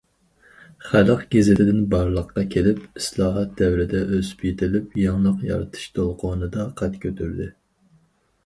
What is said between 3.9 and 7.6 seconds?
ئۆسۈپ يېتىلىپ، يېڭىلىق يارىتىش دولقۇنىدا قەد كۆتۈردى.